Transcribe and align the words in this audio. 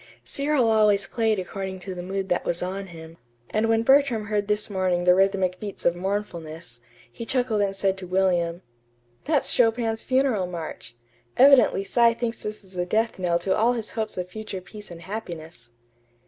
Cyril 0.23 0.67
always 0.71 1.05
played 1.05 1.37
according 1.37 1.77
to 1.81 1.93
the 1.93 2.01
mood 2.01 2.27
that 2.29 2.43
was 2.43 2.63
on 2.63 2.87
him; 2.87 3.17
and 3.51 3.69
when 3.69 3.83
Bertram 3.83 4.25
heard 4.25 4.47
this 4.47 4.67
morning 4.67 5.03
the 5.03 5.13
rhythmic 5.13 5.59
beats 5.59 5.85
of 5.85 5.95
mournfulness, 5.95 6.81
he 7.11 7.23
chuckled 7.23 7.61
and 7.61 7.75
said 7.75 7.99
to 7.99 8.07
William: 8.07 8.63
"That's 9.25 9.51
Chopin's 9.53 10.01
Funeral 10.01 10.47
March. 10.47 10.95
Evidently 11.37 11.83
Cy 11.83 12.15
thinks 12.15 12.41
this 12.41 12.63
is 12.63 12.73
the 12.73 12.85
death 12.87 13.19
knell 13.19 13.37
to 13.37 13.55
all 13.55 13.73
his 13.73 13.91
hopes 13.91 14.17
of 14.17 14.27
future 14.27 14.59
peace 14.59 14.89
and 14.89 15.03
happiness." 15.03 15.69